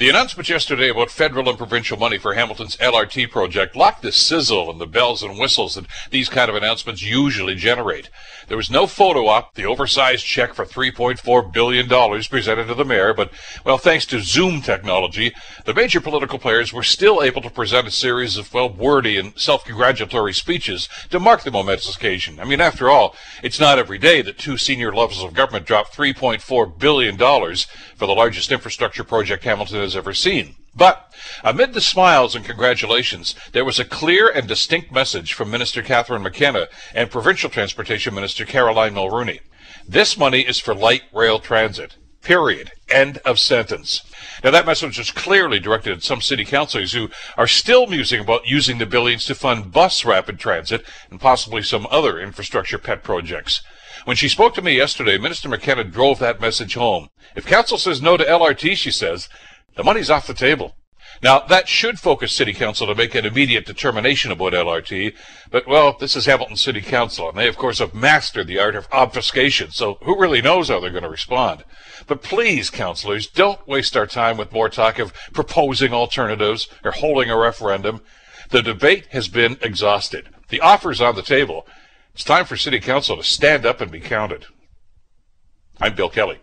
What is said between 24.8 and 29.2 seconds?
levels of government drop $3.4 billion for the largest infrastructure